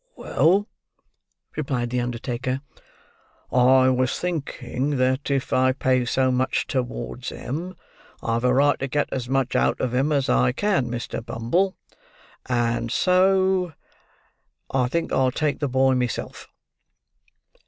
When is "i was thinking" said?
3.51-4.97